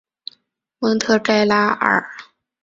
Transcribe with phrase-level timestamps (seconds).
[0.79, 2.09] 蒙特盖拉尔。